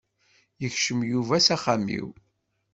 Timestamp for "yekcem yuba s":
0.61-1.47